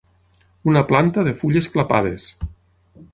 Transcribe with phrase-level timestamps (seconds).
[0.71, 2.29] Una planta de fulles clapades.